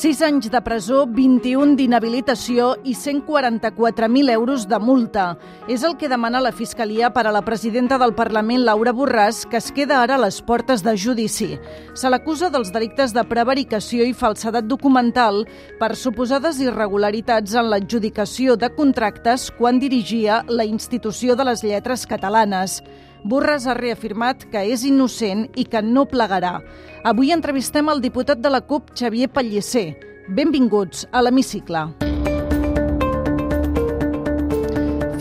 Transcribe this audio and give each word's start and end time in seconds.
6 0.00 0.22
anys 0.24 0.46
de 0.48 0.60
presó, 0.64 1.02
21 1.04 1.74
d'inhabilitació 1.76 2.70
i 2.88 2.94
144.000 2.96 4.32
euros 4.32 4.62
de 4.64 4.78
multa. 4.80 5.24
És 5.68 5.82
el 5.84 5.98
que 6.00 6.08
demana 6.08 6.40
la 6.40 6.54
Fiscalia 6.56 7.10
per 7.12 7.26
a 7.28 7.32
la 7.36 7.42
presidenta 7.44 7.98
del 8.00 8.14
Parlament, 8.16 8.62
Laura 8.64 8.94
Borràs, 8.96 9.42
que 9.44 9.58
es 9.60 9.68
queda 9.76 9.98
ara 10.00 10.16
a 10.16 10.22
les 10.22 10.38
portes 10.40 10.80
de 10.80 10.94
judici. 10.96 11.50
Se 11.92 12.08
l'acusa 12.08 12.48
dels 12.48 12.72
delictes 12.72 13.12
de 13.12 13.26
prevaricació 13.28 14.08
i 14.08 14.16
falsedat 14.16 14.64
documental 14.64 15.42
per 15.76 15.92
suposades 15.92 16.62
irregularitats 16.64 17.60
en 17.60 17.68
l'adjudicació 17.68 18.56
de 18.56 18.72
contractes 18.72 19.50
quan 19.60 19.84
dirigia 19.84 20.40
la 20.48 20.64
institució 20.64 21.36
de 21.36 21.44
les 21.52 21.60
lletres 21.60 22.08
catalanes. 22.08 22.80
Borres 23.24 23.66
ha 23.66 23.74
reafirmat 23.76 24.46
que 24.52 24.62
és 24.72 24.84
innocent 24.88 25.46
i 25.60 25.66
que 25.68 25.82
no 25.84 26.06
plegarà. 26.08 26.58
Avui 27.04 27.34
entrevistem 27.36 27.88
el 27.92 28.00
diputat 28.04 28.40
de 28.40 28.52
la 28.52 28.62
CUP, 28.64 28.94
Xavier 28.96 29.28
Pellicer. 29.32 29.88
Benvinguts 30.28 31.08
a 31.12 31.24
l'Hemicicle. 31.24 32.09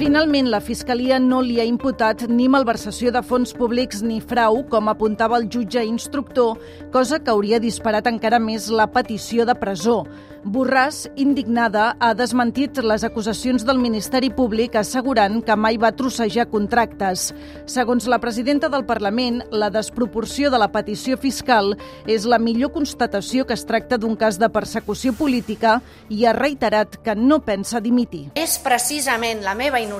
Finalment, 0.09 0.47
la 0.49 0.57
Fiscalia 0.57 1.19
no 1.21 1.37
li 1.45 1.59
ha 1.61 1.65
imputat 1.69 2.23
ni 2.33 2.47
malversació 2.49 3.11
de 3.13 3.21
fons 3.21 3.51
públics 3.53 3.99
ni 4.01 4.17
frau, 4.31 4.63
com 4.71 4.89
apuntava 4.89 5.37
el 5.37 5.45
jutge 5.53 5.83
instructor, 5.85 6.57
cosa 6.89 7.19
que 7.21 7.29
hauria 7.29 7.59
disparat 7.61 8.09
encara 8.09 8.39
més 8.41 8.71
la 8.73 8.89
petició 8.89 9.45
de 9.45 9.53
presó. 9.61 9.99
Borràs, 10.39 11.03
indignada, 11.19 11.97
ha 11.99 12.13
desmentit 12.15 12.77
les 12.79 13.03
acusacions 13.03 13.65
del 13.67 13.77
Ministeri 13.77 14.29
Públic 14.31 14.77
assegurant 14.79 15.41
que 15.43 15.57
mai 15.59 15.77
va 15.77 15.91
trossejar 15.91 16.47
contractes. 16.49 17.27
Segons 17.67 18.07
la 18.07 18.21
presidenta 18.23 18.69
del 18.71 18.85
Parlament, 18.87 19.43
la 19.51 19.69
desproporció 19.69 20.49
de 20.49 20.57
la 20.57 20.71
petició 20.71 21.19
fiscal 21.19 21.75
és 22.07 22.25
la 22.25 22.39
millor 22.39 22.71
constatació 22.71 23.45
que 23.45 23.53
es 23.53 23.65
tracta 23.67 23.99
d'un 23.99 24.15
cas 24.15 24.39
de 24.39 24.49
persecució 24.49 25.13
política 25.13 25.81
i 26.07 26.23
ha 26.23 26.33
reiterat 26.33 26.97
que 27.03 27.17
no 27.19 27.41
pensa 27.43 27.83
dimitir. 27.83 28.29
És 28.39 28.57
precisament 28.63 29.43
la 29.43 29.57
meva 29.59 29.83
innocència 29.83 29.98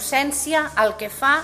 el 0.84 0.96
que 0.98 1.10
fa 1.10 1.44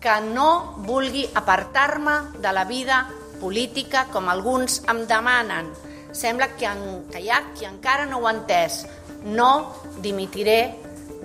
que 0.00 0.20
no 0.22 0.76
vulgui 0.86 1.28
apartar-me 1.34 2.38
de 2.38 2.52
la 2.52 2.64
vida 2.64 3.06
política 3.40 4.06
com 4.12 4.28
alguns 4.28 4.82
em 4.88 5.06
demanen 5.06 5.70
sembla 6.12 6.48
que, 6.56 6.66
en, 6.66 7.06
que 7.10 7.20
hi 7.20 7.30
ha 7.30 7.42
qui 7.54 7.66
encara 7.68 8.06
no 8.06 8.18
ho 8.18 8.28
ha 8.28 8.34
entès. 8.34 8.84
No 9.24 9.74
dimitiré 10.02 10.74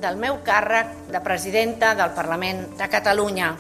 del 0.02 0.18
meu 0.20 0.42
càrrec 0.44 1.10
de 1.12 1.22
presidenta 1.24 1.94
del 1.96 2.12
Parlament 2.14 2.66
de 2.78 2.90
Catalunya. 2.90 3.54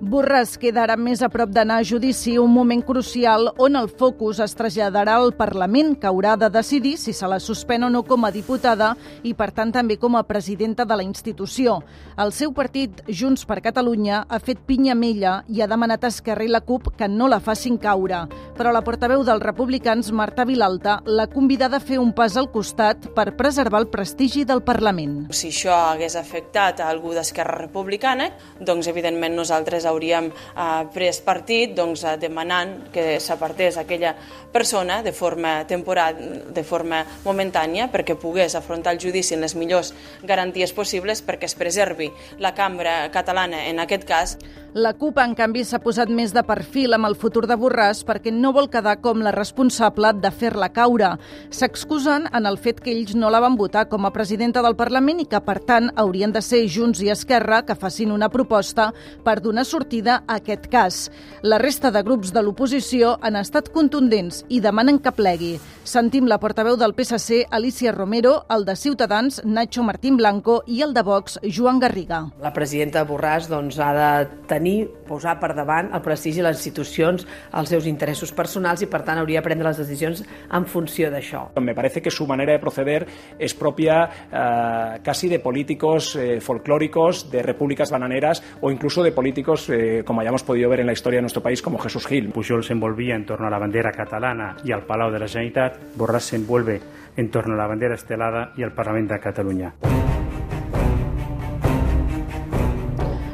Borràs 0.00 0.54
queda 0.56 0.80
ara 0.86 0.94
més 0.96 1.20
a 1.20 1.28
prop 1.28 1.50
d'anar 1.52 1.82
a 1.82 1.84
judici, 1.84 2.38
un 2.40 2.48
moment 2.48 2.80
crucial 2.80 3.50
on 3.60 3.74
el 3.76 3.90
focus 3.92 4.38
es 4.40 4.54
traslladarà 4.56 5.18
al 5.20 5.34
Parlament, 5.36 5.90
que 6.00 6.08
haurà 6.08 6.38
de 6.40 6.48
decidir 6.48 6.94
si 6.96 7.12
se 7.12 7.28
la 7.28 7.36
suspèn 7.36 7.84
o 7.84 7.90
no 7.92 8.00
com 8.08 8.24
a 8.24 8.30
diputada 8.32 8.94
i, 9.22 9.34
per 9.36 9.50
tant, 9.52 9.68
també 9.74 9.98
com 10.00 10.16
a 10.16 10.22
presidenta 10.24 10.86
de 10.88 10.96
la 10.96 11.04
institució. 11.04 11.82
El 12.16 12.32
seu 12.32 12.54
partit, 12.56 13.02
Junts 13.12 13.44
per 13.44 13.58
Catalunya, 13.60 14.22
ha 14.24 14.38
fet 14.40 14.62
pinya 14.64 14.94
amb 14.94 15.04
ella 15.04 15.34
i 15.52 15.60
ha 15.60 15.68
demanat 15.68 16.08
a 16.08 16.12
Esquerra 16.14 16.48
i 16.48 16.48
la 16.48 16.62
CUP 16.64 16.94
que 16.96 17.10
no 17.12 17.28
la 17.28 17.42
facin 17.44 17.76
caure. 17.76 18.22
Però 18.56 18.72
la 18.72 18.80
portaveu 18.80 19.20
dels 19.28 19.44
republicans, 19.44 20.08
Marta 20.16 20.48
Vilalta, 20.48 21.02
l'ha 21.04 21.28
convidada 21.28 21.76
a 21.76 21.84
fer 21.84 22.00
un 22.00 22.14
pas 22.16 22.38
al 22.40 22.48
costat 22.48 23.10
per 23.12 23.34
preservar 23.36 23.84
el 23.84 23.90
prestigi 23.92 24.48
del 24.48 24.64
Parlament. 24.64 25.26
Si 25.28 25.52
això 25.52 25.76
hagués 25.92 26.16
afectat 26.16 26.80
a 26.80 26.88
algú 26.88 27.12
d'Esquerra 27.12 27.60
Republicana, 27.66 28.32
doncs, 28.64 28.88
evidentment, 28.88 29.36
nosaltres 29.36 29.89
hauríem 29.90 30.30
eh, 30.30 30.68
pres 30.94 31.20
partit 31.24 31.74
doncs, 31.76 32.04
eh, 32.04 32.16
demanant 32.20 32.90
que 32.94 33.18
s'apartés 33.20 33.78
aquella 33.78 34.14
persona 34.52 35.02
de 35.02 35.12
forma 35.12 35.64
temporal, 35.66 36.16
de 36.50 36.64
forma 36.64 37.04
momentània, 37.24 37.90
perquè 37.92 38.16
pogués 38.18 38.56
afrontar 38.58 38.94
el 38.96 39.02
judici 39.02 39.36
en 39.36 39.44
les 39.44 39.54
millors 39.54 39.92
garanties 40.22 40.72
possibles 40.72 41.22
perquè 41.26 41.50
es 41.50 41.56
preservi 41.58 42.10
la 42.38 42.54
cambra 42.54 43.10
catalana 43.14 43.66
en 43.68 43.78
aquest 43.82 44.06
cas. 44.08 44.36
La 44.74 44.92
CUP, 44.94 45.16
en 45.18 45.32
canvi, 45.34 45.64
s'ha 45.66 45.80
posat 45.82 46.06
més 46.14 46.30
de 46.30 46.44
perfil 46.46 46.94
amb 46.94 47.08
el 47.08 47.16
futur 47.18 47.42
de 47.50 47.56
Borràs 47.58 48.04
perquè 48.06 48.30
no 48.30 48.52
vol 48.54 48.68
quedar 48.70 49.00
com 49.02 49.18
la 49.18 49.32
responsable 49.34 50.12
de 50.22 50.30
fer-la 50.30 50.68
caure. 50.70 51.08
S'excusen 51.50 52.28
en 52.30 52.46
el 52.46 52.54
fet 52.54 52.78
que 52.78 52.92
ells 52.94 53.16
no 53.18 53.32
la 53.34 53.40
van 53.42 53.56
votar 53.58 53.88
com 53.90 54.06
a 54.06 54.12
presidenta 54.14 54.62
del 54.62 54.76
Parlament 54.78 55.24
i 55.24 55.26
que, 55.26 55.40
per 55.42 55.58
tant, 55.66 55.90
haurien 55.98 56.30
de 56.30 56.38
ser 56.38 56.62
Junts 56.70 57.02
i 57.02 57.10
Esquerra 57.10 57.64
que 57.66 57.74
facin 57.74 58.12
una 58.14 58.28
proposta 58.30 58.92
per 59.26 59.40
donar 59.42 59.66
sortida 59.66 60.20
a 60.28 60.38
aquest 60.38 60.70
cas. 60.70 61.00
La 61.42 61.58
resta 61.58 61.90
de 61.90 62.04
grups 62.06 62.30
de 62.30 62.46
l'oposició 62.46 63.16
han 63.26 63.42
estat 63.42 63.72
contundents 63.74 64.44
i 64.48 64.62
demanen 64.62 65.02
que 65.02 65.10
plegui. 65.10 65.56
Sentim 65.82 66.28
la 66.30 66.38
portaveu 66.38 66.76
del 66.78 66.92
PSC, 66.94 67.48
Alicia 67.50 67.90
Romero, 67.90 68.44
el 68.54 68.62
de 68.68 68.76
Ciutadans, 68.76 69.40
Nacho 69.42 69.82
Martín 69.82 70.16
Blanco 70.20 70.60
i 70.68 70.82
el 70.86 70.94
de 70.94 71.02
Vox, 71.02 71.40
Joan 71.42 71.80
Garriga. 71.82 72.20
La 72.38 72.52
presidenta 72.54 73.02
Borràs 73.08 73.48
doncs, 73.50 73.80
ha 73.82 73.90
de 73.96 74.10
tenir, 74.46 74.59
posar 75.08 75.38
per 75.40 75.52
davant 75.56 75.90
el 75.94 76.02
prestigi 76.04 76.40
de 76.40 76.48
les 76.48 76.58
institucions, 76.60 77.26
els 77.56 77.72
seus 77.72 77.86
interessos 77.90 78.32
personals 78.36 78.82
i, 78.84 78.88
per 78.90 79.02
tant, 79.06 79.18
hauria 79.18 79.40
de 79.40 79.46
prendre 79.46 79.68
les 79.68 79.80
decisions 79.80 80.22
en 80.24 80.66
funció 80.66 81.10
d'això. 81.10 81.48
Me 81.60 81.74
parece 81.74 82.02
que 82.02 82.10
su 82.10 82.26
manera 82.26 82.52
de 82.52 82.58
proceder 82.62 83.06
es 83.38 83.54
propia 83.54 84.02
eh, 84.30 85.00
casi 85.02 85.28
de 85.28 85.40
políticos 85.40 86.14
eh, 86.16 86.40
folclóricos, 86.40 87.30
de 87.30 87.42
repúblicas 87.42 87.90
bananeras 87.90 88.42
o 88.60 88.70
incluso 88.70 89.02
de 89.02 89.12
políticos, 89.12 89.68
eh, 89.70 90.02
como 90.04 90.20
hayamos 90.20 90.42
podido 90.42 90.68
ver 90.68 90.80
en 90.80 90.86
la 90.86 90.92
historia 90.92 91.18
de 91.18 91.22
nuestro 91.22 91.42
país, 91.42 91.62
como 91.62 91.78
Jesús 91.78 92.06
Gil. 92.06 92.30
Pujol 92.30 92.64
se 92.64 92.72
envolvía 92.72 93.14
en 93.14 93.26
torno 93.26 93.46
a 93.46 93.50
la 93.50 93.58
bandera 93.58 93.92
catalana 93.92 94.56
y 94.64 94.72
al 94.72 94.84
Palau 94.84 95.10
de 95.10 95.18
la 95.18 95.28
Generalitat, 95.28 95.78
Borràs 95.96 96.20
se 96.20 96.36
envuelve 96.36 96.80
en 97.16 97.30
torno 97.30 97.54
a 97.54 97.56
la 97.56 97.66
bandera 97.66 97.94
estelada 97.94 98.52
y 98.56 98.62
al 98.62 98.72
Parlamento 98.72 99.14
de 99.14 99.20
Cataluña. 99.20 99.74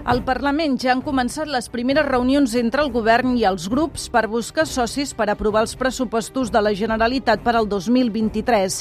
Al 0.06 0.20
Parlament 0.22 0.76
ja 0.78 0.92
han 0.92 1.00
començat 1.02 1.48
les 1.50 1.66
primeres 1.66 2.04
reunions 2.06 2.52
entre 2.54 2.84
el 2.84 2.92
govern 2.94 3.32
i 3.34 3.40
els 3.48 3.64
grups 3.66 4.04
per 4.14 4.28
buscar 4.30 4.62
socis 4.70 5.10
per 5.18 5.26
aprovar 5.32 5.64
els 5.64 5.72
pressupostos 5.74 6.52
de 6.54 6.62
la 6.62 6.70
Generalitat 6.78 7.42
per 7.42 7.56
al 7.58 7.66
2023. 7.66 8.76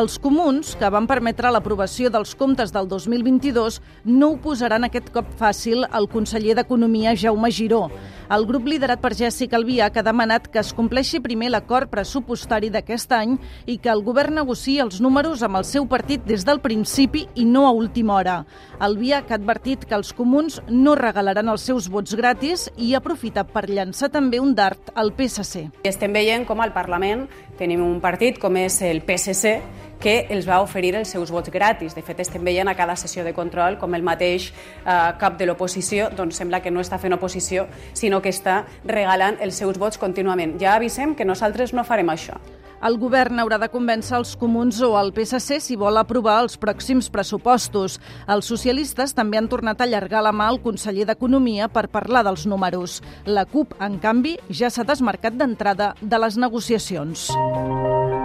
Els 0.00 0.16
comuns, 0.24 0.70
que 0.80 0.88
van 0.94 1.04
permetre 1.10 1.50
l'aprovació 1.52 2.08
dels 2.14 2.32
comptes 2.40 2.72
del 2.72 2.88
2022, 2.88 3.82
no 4.08 4.30
ho 4.30 4.38
posaran 4.40 4.88
aquest 4.88 5.12
cop 5.12 5.28
fàcil 5.36 5.84
al 5.90 6.08
conseller 6.08 6.56
d'Economia, 6.56 7.12
Jaume 7.20 7.52
Giró. 7.52 7.90
El 8.32 8.48
grup 8.48 8.64
liderat 8.64 9.02
per 9.02 9.12
Jessica 9.12 9.58
Albiach 9.58 9.98
ha 10.00 10.06
demanat 10.06 10.48
que 10.48 10.62
es 10.62 10.72
compleixi 10.72 11.20
primer 11.20 11.50
l'acord 11.52 11.90
pressupostari 11.92 12.70
d'aquest 12.72 13.12
any 13.12 13.36
i 13.68 13.76
que 13.76 13.92
el 13.92 14.00
govern 14.06 14.40
negociï 14.40 14.78
els 14.80 15.02
números 15.04 15.44
amb 15.44 15.60
el 15.60 15.68
seu 15.68 15.84
partit 15.84 16.24
des 16.24 16.48
del 16.48 16.64
principi 16.64 17.26
i 17.36 17.44
no 17.44 17.66
a 17.68 17.76
última 17.76 18.16
hora. 18.16 18.40
Albiach 18.80 19.28
ha 19.28 19.36
advertit 19.36 19.84
que 19.84 19.98
els 20.00 20.16
comuns 20.16 20.61
no 20.68 20.94
regalaran 20.94 21.48
els 21.52 21.64
seus 21.66 21.88
vots 21.90 22.14
gratis 22.18 22.68
i 22.76 22.92
aprofita 22.94 23.44
per 23.44 23.68
llançar 23.70 24.10
també 24.14 24.40
un 24.40 24.54
dart 24.54 24.92
al 24.94 25.12
PSC. 25.16 25.68
Estem 25.88 26.12
veient 26.14 26.46
com 26.46 26.60
al 26.62 26.74
Parlament 26.74 27.26
tenim 27.62 27.82
un 27.84 28.00
partit 28.02 28.40
com 28.42 28.58
és 28.58 28.80
el 28.82 29.04
PSC 29.06 29.56
que 30.02 30.26
els 30.34 30.48
va 30.48 30.58
oferir 30.64 30.96
els 30.98 31.12
seus 31.14 31.30
vots 31.30 31.52
gratis. 31.54 31.94
De 31.94 32.02
fet, 32.02 32.24
estem 32.24 32.42
veient 32.42 32.68
a 32.68 32.74
cada 32.74 32.96
sessió 32.98 33.22
de 33.22 33.34
control 33.36 33.78
com 33.78 33.94
el 33.94 34.02
mateix 34.02 34.48
eh, 34.50 34.96
cap 35.20 35.38
de 35.38 35.46
l'oposició 35.46 36.10
doncs 36.18 36.42
sembla 36.42 36.60
que 36.62 36.72
no 36.74 36.82
està 36.82 36.98
fent 36.98 37.14
oposició, 37.14 37.68
sinó 37.94 38.18
que 38.22 38.34
està 38.34 38.64
regalant 38.88 39.38
els 39.40 39.62
seus 39.62 39.78
vots 39.78 40.02
contínuament. 40.02 40.58
Ja 40.60 40.74
avisem 40.74 41.14
que 41.14 41.28
nosaltres 41.28 41.72
no 41.76 41.86
farem 41.86 42.10
això. 42.10 42.40
El 42.82 42.96
govern 42.98 43.38
haurà 43.38 43.60
de 43.62 43.68
convèncer 43.70 44.16
els 44.18 44.32
comuns 44.34 44.80
o 44.82 44.96
el 44.98 45.12
PSC 45.14 45.60
si 45.62 45.76
vol 45.78 46.00
aprovar 46.00 46.40
els 46.42 46.58
pròxims 46.58 47.06
pressupostos. 47.14 48.00
Els 48.26 48.50
socialistes 48.50 49.14
també 49.14 49.38
han 49.38 49.46
tornat 49.46 49.78
a 49.78 49.86
allargar 49.86 50.24
la 50.26 50.34
mà 50.34 50.50
al 50.50 50.58
conseller 50.64 51.06
d'Economia 51.06 51.70
per 51.70 51.86
parlar 51.94 52.24
dels 52.26 52.42
números. 52.50 52.98
La 53.24 53.46
CUP, 53.46 53.78
en 53.78 54.00
canvi, 54.02 54.34
ja 54.50 54.66
s'ha 54.66 54.82
desmarcat 54.88 55.38
d'entrada 55.38 55.92
de 56.02 56.24
les 56.26 56.40
negociacions. 56.42 57.30
Música 57.52 58.21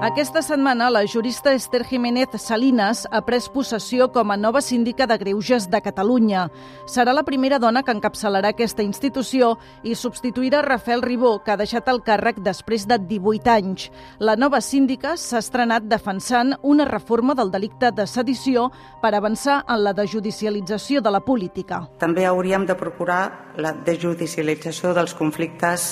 Aquesta 0.00 0.42
setmana, 0.42 0.90
la 0.90 1.04
jurista 1.08 1.52
Esther 1.52 1.82
Jiménez 1.84 2.28
Salinas 2.38 3.00
ha 3.10 3.18
pres 3.26 3.48
possessió 3.50 4.06
com 4.14 4.30
a 4.30 4.36
nova 4.38 4.60
síndica 4.62 5.08
de 5.10 5.16
Greuges 5.18 5.66
de 5.72 5.80
Catalunya. 5.82 6.44
Serà 6.86 7.10
la 7.10 7.24
primera 7.26 7.58
dona 7.58 7.82
que 7.82 7.90
encapçalarà 7.90 8.52
aquesta 8.54 8.86
institució 8.86 9.56
i 9.82 9.96
substituirà 9.98 10.62
Rafael 10.62 11.02
Ribó, 11.02 11.40
que 11.42 11.50
ha 11.50 11.58
deixat 11.58 11.90
el 11.90 11.98
càrrec 12.06 12.38
després 12.46 12.86
de 12.86 13.00
18 13.10 13.50
anys. 13.56 13.88
La 14.22 14.38
nova 14.38 14.62
síndica 14.62 15.16
s'ha 15.18 15.42
estrenat 15.42 15.90
defensant 15.90 16.54
una 16.62 16.86
reforma 16.86 17.34
del 17.34 17.50
delicte 17.50 17.90
de 17.90 18.06
sedició 18.06 18.70
per 19.02 19.16
avançar 19.18 19.64
en 19.66 19.82
la 19.82 19.96
desjudicialització 19.98 21.02
de 21.02 21.10
la 21.10 21.24
política. 21.26 21.88
També 21.98 22.22
hauríem 22.24 22.70
de 22.70 22.78
procurar 22.78 23.50
la 23.58 23.74
desjudicialització 23.74 24.94
dels 24.94 25.18
conflictes 25.18 25.90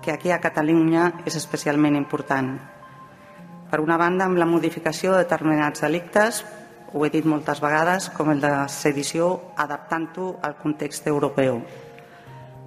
que 0.00 0.14
aquí 0.14 0.30
a 0.30 0.38
Catalunya 0.38 1.24
és 1.26 1.34
especialment 1.34 1.98
important 1.98 2.77
Per 3.68 3.80
una 3.84 3.98
banda, 4.00 4.24
amb 4.24 4.38
la 4.40 4.46
modificació 4.48 5.12
de 5.12 5.24
determinats 5.26 5.82
delictes, 5.84 6.40
ho 6.92 7.04
he 7.04 7.10
dit 7.12 7.26
moltes 7.28 7.60
vegades, 7.60 8.08
com 8.16 8.30
el 8.32 8.40
de 8.40 8.52
sedició, 8.72 9.52
adaptant-ho 9.60 10.38
al 10.42 10.56
context 10.56 11.06
europeu, 11.06 11.60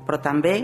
però 0.05 0.19
també 0.21 0.55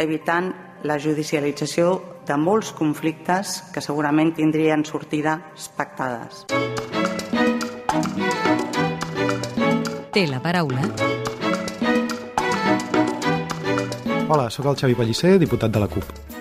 evitant 0.00 0.52
la 0.84 0.98
judicialització 1.00 1.94
de 2.28 2.36
molts 2.36 2.72
conflictes 2.76 3.60
que 3.72 3.80
segurament 3.84 4.34
tindrien 4.36 4.84
sortida 4.84 5.38
pactades. 5.76 6.44
Té 10.12 10.26
la 10.28 10.40
paraula. 10.42 10.84
Hola, 14.30 14.50
sóc 14.50 14.68
el 14.70 14.76
Xavi 14.78 14.94
Pellicer, 14.94 15.38
diputat 15.42 15.72
de 15.72 15.80
la 15.82 15.88
CUP. 15.90 16.39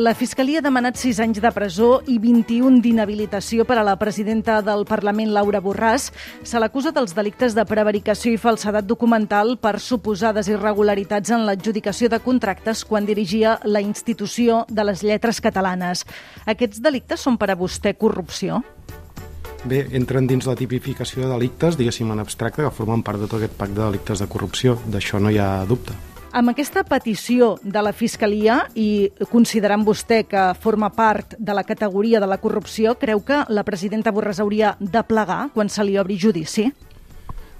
La 0.00 0.14
Fiscalia 0.16 0.62
ha 0.62 0.64
demanat 0.64 0.96
6 0.96 1.18
anys 1.20 1.42
de 1.44 1.50
presó 1.52 1.88
i 2.08 2.14
21 2.16 2.78
d'inhabilitació 2.80 3.66
per 3.68 3.76
a 3.76 3.82
la 3.84 3.98
presidenta 4.00 4.62
del 4.64 4.86
Parlament, 4.88 5.28
Laura 5.34 5.60
Borràs. 5.60 6.06
Se 6.40 6.56
l'acusa 6.62 6.88
dels 6.96 7.12
delictes 7.12 7.52
de 7.52 7.66
prevaricació 7.68 8.32
i 8.32 8.40
falsedat 8.40 8.88
documental 8.88 9.58
per 9.60 9.74
suposades 9.76 10.48
irregularitats 10.48 11.36
en 11.36 11.44
l'adjudicació 11.44 12.08
de 12.08 12.22
contractes 12.24 12.86
quan 12.88 13.04
dirigia 13.04 13.58
la 13.68 13.84
institució 13.84 14.64
de 14.70 14.88
les 14.88 15.04
lletres 15.04 15.44
catalanes. 15.44 16.06
Aquests 16.48 16.80
delictes 16.80 17.20
són 17.20 17.36
per 17.36 17.50
a 17.52 17.60
vostè 17.60 17.92
corrupció? 17.92 18.62
Bé, 19.68 19.84
entren 19.92 20.24
dins 20.24 20.48
la 20.48 20.56
tipificació 20.56 21.26
de 21.26 21.34
delictes, 21.34 21.76
diguéssim, 21.76 22.08
en 22.08 22.24
abstracte, 22.24 22.64
que 22.64 22.72
formen 22.72 23.04
part 23.04 23.20
de 23.20 23.28
tot 23.28 23.42
aquest 23.42 23.60
pacte 23.60 23.76
de 23.76 23.84
delictes 23.90 24.24
de 24.24 24.32
corrupció. 24.32 24.80
D'això 24.88 25.20
no 25.20 25.28
hi 25.28 25.36
ha 25.36 25.58
dubte. 25.68 25.92
Amb 26.30 26.52
aquesta 26.52 26.84
petició 26.86 27.56
de 27.66 27.80
la 27.82 27.90
Fiscalia 27.90 28.60
i 28.78 29.10
considerant 29.32 29.82
vostè 29.82 30.20
que 30.30 30.44
forma 30.62 30.92
part 30.94 31.34
de 31.34 31.56
la 31.56 31.64
categoria 31.66 32.20
de 32.22 32.28
la 32.30 32.38
corrupció, 32.38 32.92
creu 33.00 33.24
que 33.26 33.40
la 33.50 33.64
presidenta 33.66 34.12
Borràs 34.14 34.38
hauria 34.38 34.76
de 34.78 35.02
plegar 35.02 35.48
quan 35.56 35.66
se 35.66 35.82
li 35.82 35.98
obri 35.98 36.20
judici? 36.22 36.68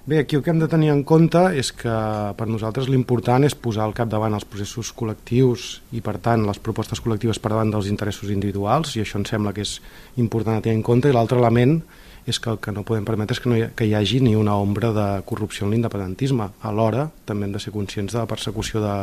Bé, 0.07 0.21
aquí 0.23 0.39
el 0.39 0.45
que 0.47 0.55
hem 0.55 0.63
de 0.63 0.69
tenir 0.71 0.93
en 0.95 1.03
compte 1.03 1.43
és 1.59 1.73
que 1.75 1.97
per 2.39 2.47
nosaltres 2.47 2.87
l'important 2.89 3.43
és 3.45 3.59
posar 3.59 3.85
al 3.89 3.93
capdavant 3.95 4.39
els 4.39 4.47
processos 4.47 4.95
col·lectius 4.95 5.81
i, 5.91 5.99
per 6.01 6.21
tant, 6.23 6.47
les 6.47 6.63
propostes 6.63 7.03
col·lectives 7.03 7.43
per 7.43 7.51
davant 7.51 7.75
dels 7.75 7.91
interessos 7.91 8.31
individuals, 8.31 8.95
i 8.95 9.03
això 9.03 9.19
em 9.19 9.27
sembla 9.27 9.53
que 9.53 9.67
és 9.67 9.81
important 10.17 10.57
a 10.57 10.63
tenir 10.63 10.79
en 10.79 10.87
compte. 10.87 11.11
I 11.11 11.15
l'altre 11.19 11.43
element 11.43 11.81
és 11.83 12.00
que 12.27 12.51
el 12.51 12.59
que 12.63 12.73
no 12.73 12.85
podem 12.87 13.07
permetre 13.09 13.35
és 13.35 13.43
que, 13.43 13.51
no 13.51 13.57
hi, 13.57 13.69
que 13.77 13.87
hi 13.89 13.95
hagi 13.97 14.21
ni 14.21 14.35
una 14.37 14.57
ombra 14.61 14.93
de 14.93 15.07
corrupció 15.27 15.67
en 15.67 15.73
l'independentisme. 15.75 16.51
Alhora, 16.63 17.09
també 17.27 17.47
hem 17.47 17.55
de 17.55 17.63
ser 17.63 17.73
conscients 17.73 18.13
de 18.13 18.21
la 18.21 18.29
persecució 18.31 18.83
de, 18.85 18.97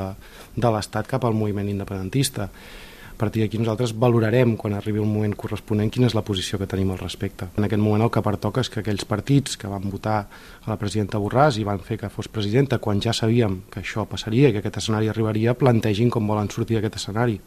de 0.55 0.71
l'Estat 0.73 1.09
cap 1.09 1.25
al 1.25 1.35
moviment 1.35 1.69
independentista. 1.69 2.51
A 3.17 3.17
partir 3.17 3.41
d'aquí 3.41 3.57
nosaltres 3.57 3.95
valorarem, 3.97 4.51
quan 4.61 4.75
arribi 4.77 5.01
el 5.01 5.09
moment 5.09 5.33
corresponent, 5.33 5.89
quina 5.89 6.05
és 6.05 6.13
la 6.13 6.21
posició 6.21 6.59
que 6.61 6.67
tenim 6.69 6.91
al 6.93 6.99
respecte. 7.01 7.47
En 7.57 7.65
aquest 7.65 7.81
moment 7.81 8.05
el 8.05 8.11
que 8.13 8.21
pertoca 8.21 8.61
és 8.61 8.69
que 8.69 8.83
aquells 8.83 9.07
partits 9.09 9.57
que 9.57 9.71
van 9.71 9.89
votar 9.89 10.19
a 10.21 10.69
la 10.69 10.77
presidenta 10.77 11.17
Borràs 11.17 11.57
i 11.57 11.65
van 11.65 11.81
fer 11.81 11.97
que 11.97 12.13
fos 12.13 12.29
presidenta 12.29 12.77
quan 12.77 13.01
ja 13.01 13.17
sabíem 13.17 13.63
que 13.73 13.81
això 13.81 14.05
passaria 14.05 14.51
que 14.53 14.61
aquest 14.61 14.77
escenari 14.83 15.09
arribaria, 15.09 15.57
plantegin 15.57 16.13
com 16.13 16.29
volen 16.29 16.53
sortir 16.53 16.77
d'aquest 16.77 17.01
escenari. 17.01 17.39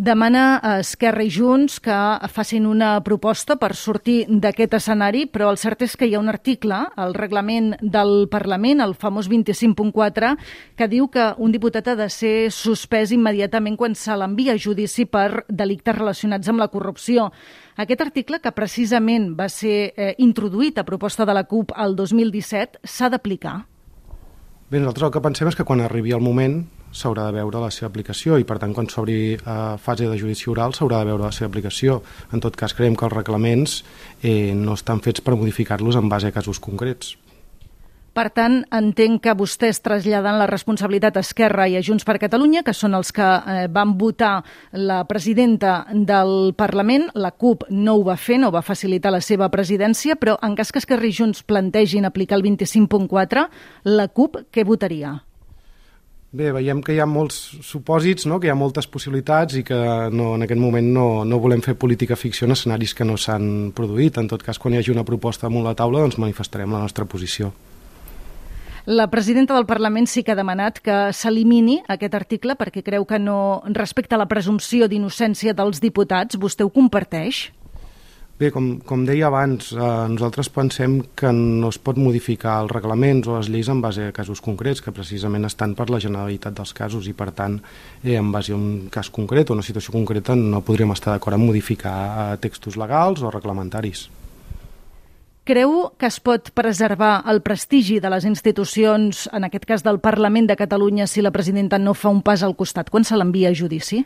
Demana 0.00 0.58
a 0.64 0.78
Esquerra 0.80 1.20
i 1.20 1.28
Junts 1.28 1.74
que 1.84 1.94
facin 2.32 2.64
una 2.64 2.94
proposta 3.04 3.58
per 3.60 3.74
sortir 3.76 4.22
d'aquest 4.32 4.78
escenari, 4.78 5.26
però 5.28 5.50
el 5.52 5.58
cert 5.60 5.84
és 5.84 5.92
que 5.92 6.08
hi 6.08 6.14
ha 6.16 6.22
un 6.22 6.32
article 6.32 6.78
al 6.96 7.12
reglament 7.12 7.74
del 7.82 8.24
Parlament, 8.32 8.80
el 8.80 8.94
famós 8.96 9.28
25.4, 9.28 10.30
que 10.80 10.88
diu 10.88 11.10
que 11.12 11.26
un 11.36 11.52
diputat 11.52 11.92
ha 11.92 11.98
de 12.00 12.08
ser 12.08 12.48
suspès 12.48 13.12
immediatament 13.12 13.76
quan 13.76 13.92
se 13.92 14.16
l'envia 14.16 14.56
a 14.56 14.64
judici 14.64 15.04
per 15.04 15.44
delictes 15.52 16.00
relacionats 16.00 16.48
amb 16.48 16.64
la 16.64 16.72
corrupció. 16.72 17.28
Aquest 17.76 18.00
article, 18.00 18.40
que 18.40 18.56
precisament 18.56 19.34
va 19.36 19.52
ser 19.52 19.92
eh, 19.92 20.14
introduït 20.16 20.80
a 20.80 20.88
proposta 20.88 21.28
de 21.28 21.36
la 21.36 21.44
CUP 21.44 21.76
el 21.76 21.92
2017, 22.00 22.86
s'ha 22.88 23.12
d'aplicar? 23.12 23.58
Bé, 24.70 24.80
nosaltres 24.80 25.10
el 25.10 25.12
que 25.18 25.28
pensem 25.28 25.52
és 25.52 25.60
que 25.60 25.68
quan 25.68 25.84
arribi 25.84 26.16
el 26.16 26.24
moment 26.24 26.62
s'haurà 26.92 27.28
de 27.28 27.38
veure 27.38 27.62
la 27.62 27.70
seva 27.74 27.90
aplicació 27.90 28.38
i 28.40 28.46
per 28.46 28.58
tant 28.62 28.74
quan 28.74 28.90
s'obri 28.90 29.20
eh, 29.34 29.56
fase 29.82 30.08
de 30.10 30.18
judici 30.18 30.50
oral 30.50 30.74
s'haurà 30.74 31.00
de 31.00 31.12
veure 31.12 31.26
la 31.28 31.32
seva 31.32 31.50
aplicació. 31.50 32.00
En 32.32 32.42
tot 32.42 32.56
cas 32.56 32.74
creiem 32.74 32.98
que 32.98 33.06
els 33.08 33.16
reglaments 33.16 33.80
eh, 34.22 34.52
no 34.54 34.78
estan 34.78 35.02
fets 35.04 35.24
per 35.24 35.38
modificar-los 35.38 35.98
en 36.00 36.08
base 36.08 36.30
a 36.30 36.36
casos 36.36 36.60
concrets. 36.60 37.16
Per 38.10 38.26
tant, 38.34 38.56
entenc 38.74 39.20
que 39.22 39.32
vostès 39.38 39.78
traslladen 39.84 40.40
la 40.40 40.48
responsabilitat 40.50 41.16
a 41.16 41.22
Esquerra 41.22 41.68
i 41.70 41.76
a 41.78 41.82
Junts 41.86 42.02
per 42.04 42.16
Catalunya, 42.18 42.64
que 42.66 42.74
són 42.74 42.96
els 42.98 43.14
que 43.14 43.22
eh, 43.22 43.68
van 43.70 43.94
votar 44.00 44.32
la 44.74 45.04
presidenta 45.06 45.84
del 45.94 46.50
Parlament. 46.58 47.06
La 47.14 47.30
CUP 47.30 47.68
no 47.70 47.94
ho 47.96 48.04
va 48.10 48.18
fer, 48.18 48.40
no 48.42 48.50
va 48.50 48.66
facilitar 48.66 49.14
la 49.14 49.22
seva 49.22 49.48
presidència, 49.54 50.18
però 50.18 50.36
en 50.42 50.58
cas 50.58 50.74
que 50.74 50.82
Esquerra 50.82 51.06
i 51.06 51.14
Junts 51.14 51.46
plantegin 51.46 52.10
aplicar 52.10 52.40
el 52.40 52.46
25.4, 52.50 53.48
la 53.94 54.10
CUP 54.10 54.42
què 54.50 54.66
votaria? 54.66 55.20
Bé, 56.30 56.52
veiem 56.54 56.78
que 56.86 56.94
hi 56.94 57.00
ha 57.02 57.08
molts 57.10 57.36
supòsits, 57.66 58.28
no? 58.30 58.36
que 58.38 58.46
hi 58.46 58.52
ha 58.52 58.58
moltes 58.58 58.86
possibilitats 58.86 59.56
i 59.58 59.64
que 59.66 59.78
no, 60.14 60.36
en 60.36 60.46
aquest 60.46 60.60
moment 60.62 60.86
no, 60.94 61.06
no 61.26 61.40
volem 61.42 61.62
fer 61.64 61.74
política 61.74 62.14
ficció 62.14 62.46
en 62.46 62.54
escenaris 62.54 62.94
que 62.94 63.06
no 63.06 63.16
s'han 63.18 63.72
produït. 63.74 64.20
En 64.22 64.30
tot 64.30 64.44
cas, 64.46 64.60
quan 64.62 64.76
hi 64.76 64.78
hagi 64.78 64.94
una 64.94 65.02
proposta 65.08 65.48
damunt 65.48 65.66
la 65.66 65.74
taula, 65.74 66.04
doncs 66.04 66.20
manifestarem 66.22 66.70
la 66.70 66.84
nostra 66.84 67.08
posició. 67.10 67.50
La 68.86 69.08
presidenta 69.10 69.56
del 69.58 69.66
Parlament 69.66 70.06
sí 70.06 70.22
que 70.22 70.30
ha 70.32 70.38
demanat 70.38 70.78
que 70.78 71.00
s'elimini 71.12 71.80
aquest 71.90 72.14
article 72.14 72.54
perquè 72.56 72.84
creu 72.86 73.04
que 73.04 73.18
no 73.18 73.64
respecta 73.74 74.18
la 74.18 74.30
presumpció 74.30 74.86
d'innocència 74.86 75.52
dels 75.58 75.82
diputats. 75.82 76.38
Vostè 76.38 76.62
ho 76.62 76.70
comparteix? 76.70 77.48
Bé, 78.40 78.48
com, 78.48 78.78
com 78.88 79.02
deia 79.04 79.26
abans, 79.28 79.66
eh, 79.76 79.86
nosaltres 80.08 80.48
pensem 80.48 80.94
que 81.12 81.28
no 81.36 81.68
es 81.68 81.76
pot 81.76 81.98
modificar 82.00 82.54
els 82.62 82.70
reglaments 82.72 83.26
o 83.28 83.34
les 83.34 83.50
lleis 83.52 83.68
en 83.68 83.82
base 83.84 84.06
a 84.08 84.14
casos 84.16 84.40
concrets, 84.40 84.80
que 84.80 84.94
precisament 84.96 85.44
estan 85.44 85.74
per 85.76 85.90
la 85.92 85.98
generalitat 86.00 86.54
dels 86.56 86.72
casos 86.72 87.04
i, 87.04 87.12
per 87.12 87.34
tant, 87.36 87.58
eh, 88.00 88.14
en 88.16 88.30
base 88.32 88.54
a 88.54 88.56
un 88.56 88.88
cas 88.88 89.10
concret 89.12 89.50
o 89.50 89.58
una 89.58 89.64
situació 89.66 89.92
concreta 89.92 90.32
no 90.38 90.62
podríem 90.64 90.94
estar 90.94 91.12
d'acord 91.12 91.36
en 91.36 91.44
modificar 91.44 91.92
eh, 92.00 92.38
textos 92.40 92.78
legals 92.80 93.20
o 93.20 93.30
reglamentaris. 93.34 94.06
Creu 95.44 95.90
que 96.00 96.08
es 96.08 96.16
pot 96.24 96.48
preservar 96.56 97.18
el 97.28 97.42
prestigi 97.44 97.98
de 98.00 98.08
les 98.08 98.24
institucions, 98.24 99.26
en 99.36 99.44
aquest 99.44 99.68
cas 99.68 99.84
del 99.84 100.00
Parlament 100.00 100.48
de 100.48 100.56
Catalunya, 100.56 101.04
si 101.06 101.20
la 101.20 101.34
presidenta 101.34 101.76
no 101.76 101.92
fa 101.92 102.08
un 102.08 102.24
pas 102.24 102.40
al 102.40 102.56
costat 102.56 102.88
quan 102.88 103.04
se 103.04 103.20
l'envia 103.20 103.52
a 103.52 103.58
judici? 103.60 104.00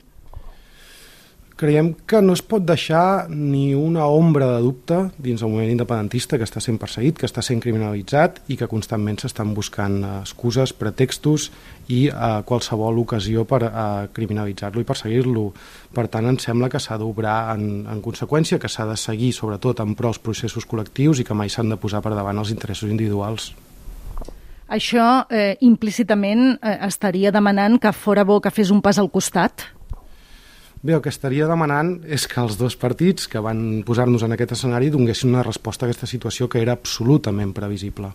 Creiem 1.54 1.92
que 2.10 2.18
no 2.18 2.34
es 2.34 2.40
pot 2.42 2.64
deixar 2.66 3.28
ni 3.30 3.76
una 3.78 4.08
ombra 4.10 4.48
de 4.56 4.62
dubte 4.64 4.96
dins 5.22 5.42
el 5.44 5.52
moviment 5.52 5.76
independentista 5.76 6.34
que 6.34 6.46
està 6.48 6.58
sent 6.58 6.80
perseguit, 6.82 7.14
que 7.14 7.28
està 7.28 7.44
sent 7.46 7.60
criminalitzat 7.62 8.40
i 8.50 8.56
que 8.58 8.66
constantment 8.66 9.20
s'estan 9.22 9.52
buscant 9.54 10.00
excuses, 10.08 10.72
pretextos 10.74 11.52
i 11.86 12.08
eh, 12.08 12.30
qualsevol 12.48 12.98
ocasió 13.04 13.44
per 13.46 13.60
eh, 13.68 13.76
criminalitzar-lo 14.16 14.82
i 14.82 14.88
perseguir-lo. 14.88 15.44
Per 15.94 16.08
tant, 16.10 16.26
ens 16.32 16.48
sembla 16.48 16.72
que 16.72 16.82
s'ha 16.82 16.98
d'obrar 16.98 17.54
en, 17.54 17.84
en 17.86 18.02
conseqüència, 18.02 18.58
que 18.58 18.72
s'ha 18.72 18.88
de 18.90 18.98
seguir 18.98 19.30
sobretot 19.38 19.84
en 19.84 19.94
pro 19.94 20.10
els 20.10 20.18
processos 20.18 20.66
col·lectius 20.66 21.22
i 21.22 21.28
que 21.28 21.38
mai 21.38 21.54
s'han 21.54 21.70
de 21.70 21.78
posar 21.78 22.02
per 22.02 22.16
davant 22.18 22.42
els 22.42 22.50
interessos 22.50 22.90
individuals. 22.90 23.52
Això 24.74 25.06
eh, 25.30 25.54
implícitament 25.62 26.56
eh, 26.56 26.76
estaria 26.88 27.30
demanant 27.30 27.78
que 27.78 27.94
fora 27.94 28.26
bo 28.26 28.40
que 28.42 28.50
fes 28.50 28.74
un 28.74 28.82
pas 28.82 28.98
al 28.98 29.12
costat? 29.14 29.68
Bé, 30.84 30.92
el 30.92 31.00
que 31.00 31.08
estaria 31.08 31.46
demanant 31.48 31.94
és 32.12 32.26
que 32.28 32.42
els 32.42 32.58
dos 32.60 32.74
partits 32.76 33.24
que 33.32 33.40
van 33.40 33.80
posar-nos 33.88 34.20
en 34.26 34.34
aquest 34.34 34.50
escenari 34.58 34.90
donguessin 34.92 35.30
una 35.32 35.44
resposta 35.46 35.86
a 35.86 35.88
aquesta 35.88 36.04
situació 36.10 36.44
que 36.52 36.60
era 36.60 36.74
absolutament 36.76 37.54
previsible. 37.56 38.10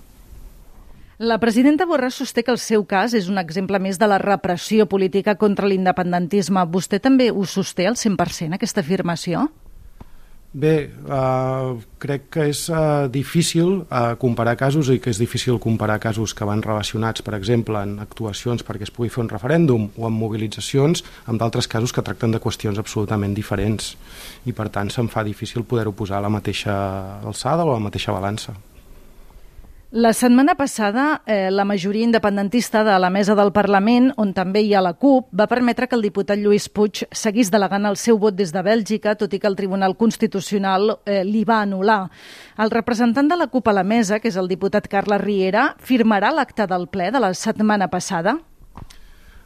La 1.18 1.40
presidenta 1.42 1.88
Borràs 1.90 2.20
sosté 2.22 2.44
que 2.46 2.54
el 2.54 2.62
seu 2.62 2.86
cas 2.86 3.16
és 3.18 3.26
un 3.28 3.42
exemple 3.42 3.80
més 3.82 3.98
de 3.98 4.08
la 4.08 4.20
repressió 4.22 4.86
política 4.86 5.34
contra 5.42 5.66
l'independentisme. 5.66 6.62
Vostè 6.70 7.02
també 7.02 7.32
ho 7.34 7.48
sosté 7.50 7.90
al 7.90 7.98
100%, 7.98 8.54
aquesta 8.60 8.86
afirmació? 8.86 9.48
Bé, 10.52 10.90
uh, 11.06 11.78
crec 12.02 12.24
que 12.34 12.48
és 12.50 12.60
uh, 12.74 13.06
difícil 13.14 13.84
uh, 13.84 14.16
comparar 14.18 14.56
casos 14.58 14.88
i 14.90 14.98
que 14.98 15.12
és 15.14 15.20
difícil 15.22 15.60
comparar 15.62 16.00
casos 16.02 16.34
que 16.34 16.48
van 16.48 16.64
relacionats, 16.66 17.22
per 17.22 17.36
exemple, 17.38 17.78
en 17.86 18.00
actuacions 18.02 18.66
perquè 18.66 18.88
es 18.88 18.94
pugui 18.96 19.14
fer 19.14 19.22
un 19.22 19.30
referèndum 19.30 19.86
o 19.94 20.08
en 20.10 20.16
mobilitzacions, 20.18 21.04
amb 21.30 21.38
d'altres 21.38 21.70
casos 21.70 21.94
que 21.94 22.02
tracten 22.02 22.34
de 22.34 22.42
qüestions 22.42 22.82
absolutament 22.82 23.38
diferents. 23.38 23.94
I, 24.50 24.56
per 24.58 24.72
tant, 24.74 24.90
se'm 24.90 25.12
fa 25.14 25.22
difícil 25.28 25.68
poder-ho 25.70 25.94
posar 25.94 26.18
a 26.18 26.26
la 26.26 26.34
mateixa 26.34 26.74
alçada 27.22 27.62
o 27.62 27.70
a 27.70 27.78
la 27.78 27.86
mateixa 27.86 28.16
balança. 28.16 28.58
La 29.92 30.14
setmana 30.14 30.54
passada, 30.54 31.24
eh, 31.26 31.50
la 31.50 31.66
majoria 31.66 32.04
independentista 32.04 32.84
de 32.84 33.00
la 33.00 33.10
mesa 33.10 33.34
del 33.34 33.52
Parlament, 33.52 34.12
on 34.22 34.36
també 34.38 34.62
hi 34.62 34.76
ha 34.76 34.84
la 34.86 34.92
CUP, 34.94 35.32
va 35.34 35.48
permetre 35.50 35.88
que 35.90 35.96
el 35.98 36.04
diputat 36.06 36.38
Lluís 36.38 36.68
Puig 36.70 37.08
seguís 37.10 37.50
delegant 37.50 37.88
el 37.90 37.98
seu 37.98 38.20
vot 38.22 38.36
des 38.38 38.54
de 38.54 38.62
Bèlgica, 38.62 39.16
tot 39.18 39.34
i 39.34 39.40
que 39.40 39.48
el 39.50 39.56
Tribunal 39.58 39.98
Constitucional 39.98 41.00
eh, 41.08 41.24
li 41.26 41.42
va 41.44 41.64
anul·lar. 41.64 42.04
El 42.62 42.70
representant 42.70 43.34
de 43.34 43.36
la 43.36 43.48
CUP 43.50 43.68
a 43.68 43.74
la 43.74 43.84
mesa, 43.84 44.20
que 44.20 44.30
és 44.30 44.38
el 44.38 44.48
diputat 44.48 44.86
Carles 44.88 45.24
Riera, 45.26 45.74
firmarà 45.82 46.30
l'acte 46.38 46.70
del 46.70 46.86
ple 46.88 47.10
de 47.10 47.26
la 47.26 47.34
setmana 47.34 47.90
passada? 47.90 48.38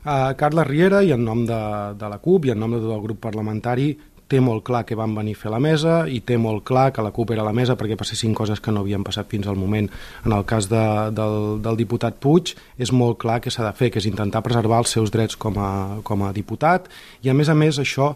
Uh, 0.03 0.35
Carla 0.35 0.65
Riera, 0.67 1.05
i 1.07 1.13
en 1.15 1.23
nom 1.23 1.45
de, 1.47 1.61
de 1.95 2.09
la 2.11 2.19
CUP 2.19 2.49
i 2.49 2.51
en 2.51 2.59
nom 2.59 2.75
de 2.75 2.83
tot 2.83 2.91
el 2.91 3.05
grup 3.05 3.23
parlamentari, 3.23 3.93
té 4.27 4.39
molt 4.41 4.63
clar 4.65 4.83
que 4.87 4.97
van 4.97 5.13
venir 5.15 5.35
a 5.35 5.41
fer 5.41 5.51
la 5.53 5.59
mesa 5.61 6.03
i 6.09 6.21
té 6.25 6.37
molt 6.41 6.63
clar 6.67 6.91
que 6.93 7.03
la 7.05 7.11
CUP 7.13 7.33
era 7.35 7.45
la 7.45 7.53
mesa 7.53 7.75
perquè 7.79 7.97
passessin 7.99 8.33
coses 8.33 8.61
que 8.63 8.71
no 8.71 8.81
havien 8.81 9.03
passat 9.03 9.29
fins 9.29 9.47
al 9.47 9.59
moment. 9.59 9.89
En 10.25 10.33
el 10.33 10.45
cas 10.49 10.69
de, 10.71 10.83
del, 11.15 11.37
del 11.63 11.79
diputat 11.79 12.17
Puig 12.23 12.55
és 12.77 12.91
molt 12.91 13.19
clar 13.21 13.39
que 13.43 13.53
s'ha 13.53 13.65
de 13.67 13.75
fer, 13.77 13.91
que 13.91 14.01
és 14.01 14.09
intentar 14.09 14.43
preservar 14.45 14.81
els 14.83 14.95
seus 14.95 15.11
drets 15.13 15.37
com 15.37 15.59
a, 15.59 16.01
com 16.03 16.23
a 16.23 16.33
diputat 16.33 16.89
i 17.23 17.29
a 17.29 17.37
més 17.37 17.51
a 17.51 17.57
més 17.57 17.79
això 17.81 18.13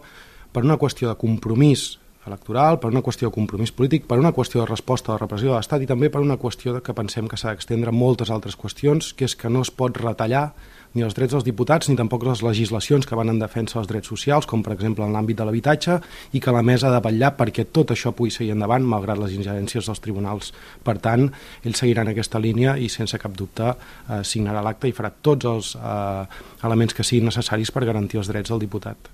per 0.52 0.64
una 0.64 0.78
qüestió 0.80 1.10
de 1.10 1.18
compromís 1.20 1.98
electoral, 2.28 2.78
per 2.80 2.90
una 2.92 3.02
qüestió 3.02 3.28
de 3.28 3.34
compromís 3.34 3.72
polític, 3.72 4.06
per 4.08 4.18
una 4.20 4.32
qüestió 4.36 4.62
de 4.62 4.68
resposta 4.68 5.12
a 5.12 5.16
la 5.16 5.22
repressió 5.22 5.52
de 5.52 5.56
l'Estat 5.56 5.84
i 5.84 5.88
també 5.88 6.10
per 6.12 6.20
una 6.24 6.38
qüestió 6.40 6.74
de 6.76 6.82
que 6.84 6.94
pensem 6.96 7.28
que 7.28 7.38
s'ha 7.40 7.54
d'extendre 7.54 7.94
moltes 7.94 8.32
altres 8.34 8.58
qüestions, 8.58 9.14
que 9.16 9.28
és 9.28 9.36
que 9.36 9.50
no 9.52 9.64
es 9.64 9.72
pot 9.72 9.96
retallar 9.96 10.50
ni 10.94 11.04
els 11.04 11.16
drets 11.16 11.34
dels 11.34 11.44
diputats 11.46 11.88
ni 11.88 11.96
tampoc 11.98 12.24
les 12.26 12.42
legislacions 12.42 13.06
que 13.06 13.18
van 13.18 13.32
en 13.32 13.40
defensa 13.40 13.78
dels 13.78 13.90
drets 13.90 14.08
socials, 14.08 14.46
com 14.48 14.62
per 14.64 14.72
exemple 14.74 15.04
en 15.04 15.12
l'àmbit 15.14 15.38
de 15.38 15.46
l'habitatge, 15.46 15.98
i 16.32 16.40
que 16.40 16.54
la 16.54 16.62
mesa 16.62 16.88
ha 16.88 16.94
de 16.96 17.02
vetllar 17.04 17.34
perquè 17.38 17.66
tot 17.72 17.92
això 17.94 18.14
pugui 18.16 18.32
seguir 18.34 18.54
endavant 18.56 18.86
malgrat 18.86 19.20
les 19.20 19.36
ingerències 19.36 19.86
dels 19.86 20.02
tribunals. 20.04 20.52
Per 20.84 20.96
tant, 21.04 21.28
ells 21.64 21.84
seguiran 21.84 22.08
aquesta 22.12 22.40
línia 22.40 22.76
i 22.78 22.88
sense 22.92 23.18
cap 23.20 23.36
dubte 23.36 23.70
eh, 23.74 24.22
signarà 24.24 24.64
l'acte 24.64 24.88
i 24.88 24.96
farà 24.96 25.12
tots 25.12 25.48
els 25.48 25.74
eh, 25.76 26.24
elements 26.64 26.96
que 26.96 27.06
siguin 27.06 27.28
necessaris 27.30 27.72
per 27.74 27.86
garantir 27.88 28.22
els 28.22 28.32
drets 28.32 28.50
del 28.50 28.64
diputat. 28.64 29.12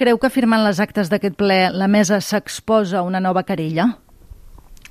Creu 0.00 0.18
que 0.18 0.32
firmant 0.32 0.64
les 0.64 0.80
actes 0.80 1.10
d'aquest 1.12 1.36
ple 1.38 1.68
la 1.70 1.86
mesa 1.86 2.20
s'exposa 2.20 3.00
a 3.00 3.06
una 3.06 3.20
nova 3.20 3.44
querella? 3.46 3.92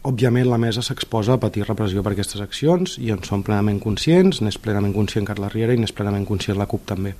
Òbviament 0.01 0.47
la 0.49 0.57
mesa 0.57 0.81
s'exposa 0.81 1.35
a 1.35 1.39
patir 1.41 1.61
repressió 1.67 2.01
per 2.01 2.15
aquestes 2.15 2.41
accions 2.41 2.95
i 2.97 3.11
en 3.13 3.19
som 3.21 3.43
plenament 3.45 3.77
conscients, 3.83 4.39
n'és 4.41 4.57
plenament 4.57 4.95
conscient 4.95 5.27
Carles 5.27 5.53
Riera 5.53 5.75
i 5.77 5.81
n'és 5.81 5.93
plenament 5.93 6.25
conscient 6.25 6.57
la 6.57 6.65
CUP 6.65 6.87
també. 6.89 7.13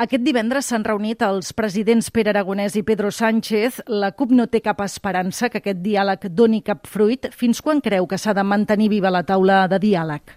Aquest 0.00 0.24
divendres 0.24 0.66
s'han 0.66 0.86
reunit 0.88 1.20
els 1.22 1.52
presidents 1.54 2.08
Pere 2.10 2.32
Aragonès 2.32 2.74
i 2.80 2.82
Pedro 2.82 3.12
Sánchez. 3.14 3.82
La 3.92 4.10
CUP 4.16 4.32
no 4.34 4.48
té 4.48 4.62
cap 4.64 4.80
esperança 4.82 5.50
que 5.52 5.60
aquest 5.60 5.84
diàleg 5.84 6.24
doni 6.32 6.62
cap 6.66 6.88
fruit. 6.90 7.28
Fins 7.30 7.60
quan 7.62 7.84
creu 7.84 8.08
que 8.08 8.18
s'ha 8.18 8.34
de 8.34 8.42
mantenir 8.42 8.88
viva 8.90 9.12
la 9.12 9.22
taula 9.22 9.68
de 9.68 9.78
diàleg? 9.84 10.34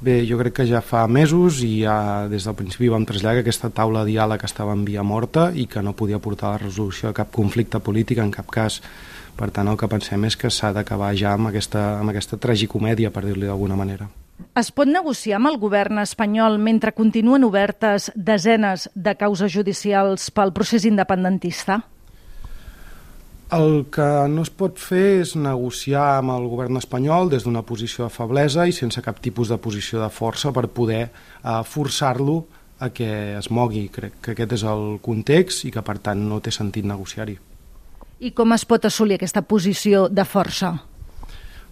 Bé, 0.00 0.16
jo 0.26 0.40
crec 0.40 0.56
que 0.56 0.66
ja 0.66 0.80
fa 0.80 1.04
mesos 1.06 1.60
i 1.66 1.84
ja 1.84 2.26
des 2.30 2.48
del 2.48 2.56
principi 2.58 2.88
vam 2.88 3.04
traslladar 3.06 3.36
que 3.36 3.46
aquesta 3.46 3.70
taula 3.74 4.02
de 4.02 4.14
diàleg 4.14 4.48
estava 4.48 4.72
en 4.72 4.82
via 4.88 5.04
morta 5.04 5.50
i 5.54 5.68
que 5.70 5.84
no 5.84 5.92
podia 5.92 6.22
portar 6.24 6.48
a 6.48 6.56
la 6.56 6.64
resolució 6.64 7.12
de 7.12 7.20
cap 7.20 7.30
conflicte 7.34 7.78
polític, 7.84 8.18
en 8.24 8.32
cap 8.34 8.48
cas 8.50 8.80
per 9.38 9.52
tant, 9.54 9.68
el 9.70 9.78
que 9.78 9.88
pensem 9.90 10.24
és 10.26 10.36
que 10.36 10.50
s'ha 10.50 10.72
d'acabar 10.74 11.12
ja 11.16 11.36
amb 11.36 11.52
aquesta, 11.52 12.00
amb 12.00 12.10
aquesta 12.10 12.38
tragicomèdia, 12.42 13.12
per 13.14 13.22
dir-li 13.24 13.46
d'alguna 13.46 13.78
manera. 13.78 14.08
Es 14.58 14.70
pot 14.74 14.90
negociar 14.90 15.38
amb 15.38 15.50
el 15.50 15.58
govern 15.62 16.00
espanyol 16.02 16.58
mentre 16.62 16.94
continuen 16.94 17.46
obertes 17.46 18.10
desenes 18.14 18.88
de 18.94 19.14
causes 19.18 19.52
judicials 19.54 20.30
pel 20.34 20.52
procés 20.54 20.86
independentista? 20.86 21.80
El 23.54 23.86
que 23.94 24.06
no 24.28 24.42
es 24.44 24.50
pot 24.52 24.76
fer 24.76 25.22
és 25.22 25.32
negociar 25.38 26.18
amb 26.18 26.34
el 26.34 26.50
govern 26.52 26.76
espanyol 26.76 27.30
des 27.32 27.46
d'una 27.46 27.62
posició 27.64 28.04
de 28.04 28.12
feblesa 28.12 28.66
i 28.68 28.74
sense 28.76 29.00
cap 29.02 29.22
tipus 29.24 29.48
de 29.48 29.56
posició 29.56 30.02
de 30.02 30.10
força 30.12 30.52
per 30.52 30.66
poder 30.68 31.06
eh, 31.06 31.62
forçar-lo 31.64 32.42
a 32.78 32.90
que 32.90 33.38
es 33.38 33.50
mogui. 33.50 33.88
Crec 33.88 34.20
que 34.22 34.34
aquest 34.36 34.58
és 34.58 34.66
el 34.68 34.98
context 35.02 35.64
i 35.64 35.72
que, 35.74 35.82
per 35.82 35.96
tant, 36.02 36.28
no 36.28 36.42
té 36.44 36.52
sentit 36.54 36.86
negociar-hi. 36.86 37.38
I 38.18 38.32
com 38.34 38.52
es 38.54 38.64
pot 38.66 38.84
assolir 38.88 39.18
aquesta 39.18 39.44
posició 39.46 40.08
de 40.10 40.24
força? 40.26 40.72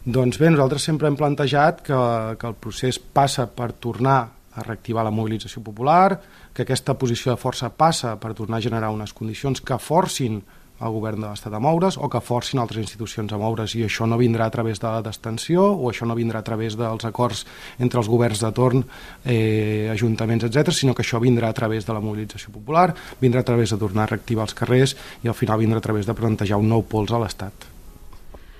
Doncs 0.06 0.38
bé, 0.38 0.52
nosaltres 0.52 0.84
sempre 0.86 1.08
hem 1.10 1.16
plantejat 1.18 1.80
que, 1.82 2.00
que 2.38 2.46
el 2.46 2.54
procés 2.62 3.00
passa 3.00 3.48
per 3.50 3.72
tornar 3.82 4.20
a 4.56 4.62
reactivar 4.62 5.02
la 5.04 5.10
mobilització 5.10 5.60
popular, 5.66 6.20
que 6.54 6.62
aquesta 6.62 6.94
posició 6.94 7.34
de 7.34 7.40
força 7.40 7.68
passa 7.74 8.14
per 8.20 8.32
tornar 8.38 8.60
a 8.60 8.66
generar 8.68 8.92
unes 8.94 9.12
condicions 9.12 9.60
que 9.60 9.78
forcin 9.82 10.38
el 10.80 10.92
govern 10.92 11.22
de 11.22 11.28
l'Estat 11.30 11.54
a 11.56 11.60
moure's 11.62 11.96
o 11.96 12.08
que 12.12 12.20
forcin 12.20 12.60
altres 12.60 12.82
institucions 12.82 13.32
a 13.32 13.38
moure's 13.40 13.74
i 13.78 13.84
això 13.86 14.06
no 14.08 14.18
vindrà 14.20 14.46
a 14.46 14.52
través 14.52 14.80
de 14.82 14.88
la 14.88 15.02
destensió 15.04 15.64
o 15.72 15.90
això 15.90 16.08
no 16.08 16.16
vindrà 16.18 16.42
a 16.42 16.46
través 16.46 16.76
dels 16.76 17.06
acords 17.08 17.44
entre 17.78 18.00
els 18.00 18.10
governs 18.10 18.42
de 18.44 18.52
torn, 18.52 18.84
eh, 19.24 19.88
ajuntaments, 19.92 20.44
etc, 20.44 20.72
sinó 20.72 20.94
que 20.94 21.02
això 21.02 21.20
vindrà 21.22 21.48
a 21.48 21.56
través 21.56 21.86
de 21.86 21.96
la 21.96 22.02
mobilització 22.04 22.52
popular, 22.52 22.92
vindrà 23.20 23.40
a 23.40 23.48
través 23.48 23.70
de 23.70 23.80
tornar 23.80 24.04
a 24.04 24.12
reactivar 24.14 24.44
els 24.44 24.54
carrers 24.54 24.96
i 25.24 25.28
al 25.28 25.34
final 25.34 25.58
vindrà 25.58 25.78
a 25.78 25.88
través 25.88 26.06
de 26.06 26.14
plantejar 26.14 26.60
un 26.60 26.68
nou 26.68 26.84
pols 26.84 27.12
a 27.12 27.22
l'Estat. 27.22 27.72